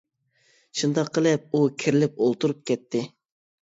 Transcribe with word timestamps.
شۇنداق 0.79 1.13
قىلىپ 1.19 1.47
ئۇ 1.53 1.63
كېرىلىپ 1.85 2.19
ئولتۇرۇپ 2.25 2.69
كەتتى. 2.73 3.09